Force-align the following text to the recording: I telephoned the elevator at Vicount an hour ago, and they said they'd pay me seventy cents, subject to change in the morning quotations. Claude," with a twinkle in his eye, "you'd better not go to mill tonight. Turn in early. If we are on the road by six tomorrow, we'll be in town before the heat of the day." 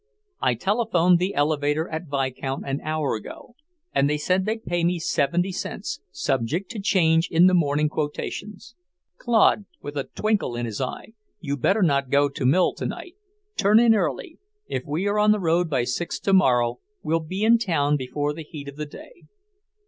I 0.41 0.55
telephoned 0.55 1.19
the 1.19 1.35
elevator 1.35 1.87
at 1.89 2.07
Vicount 2.07 2.63
an 2.65 2.81
hour 2.81 3.13
ago, 3.13 3.53
and 3.93 4.09
they 4.09 4.17
said 4.17 4.45
they'd 4.45 4.65
pay 4.65 4.83
me 4.83 4.97
seventy 4.97 5.51
cents, 5.51 6.01
subject 6.09 6.71
to 6.71 6.79
change 6.79 7.27
in 7.29 7.45
the 7.45 7.53
morning 7.53 7.87
quotations. 7.87 8.73
Claude," 9.19 9.65
with 9.79 9.95
a 9.95 10.05
twinkle 10.05 10.55
in 10.55 10.65
his 10.65 10.81
eye, 10.81 11.13
"you'd 11.39 11.61
better 11.61 11.83
not 11.83 12.09
go 12.09 12.29
to 12.29 12.45
mill 12.47 12.73
tonight. 12.73 13.13
Turn 13.55 13.79
in 13.79 13.93
early. 13.93 14.39
If 14.65 14.81
we 14.87 15.05
are 15.07 15.19
on 15.19 15.31
the 15.33 15.39
road 15.39 15.69
by 15.69 15.83
six 15.83 16.17
tomorrow, 16.19 16.79
we'll 17.03 17.19
be 17.19 17.43
in 17.43 17.59
town 17.59 17.95
before 17.95 18.33
the 18.33 18.41
heat 18.43 18.67
of 18.67 18.77
the 18.77 18.87
day." 18.87 19.25